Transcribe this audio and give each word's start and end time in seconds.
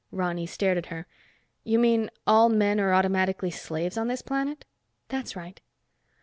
Ronny 0.11 0.47
stared 0.47 0.79
at 0.79 0.87
her. 0.87 1.05
"You 1.63 1.77
mean 1.77 2.09
all 2.25 2.49
men 2.49 2.79
are 2.79 2.91
automatically 2.91 3.51
slaves 3.51 3.99
on 3.99 4.07
this 4.07 4.23
planet?" 4.23 4.65
"That's 5.09 5.35
right." 5.35 5.61